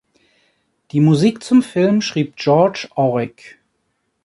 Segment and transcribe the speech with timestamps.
[0.93, 3.59] Die Musik zum Film schrieb Georges Auric.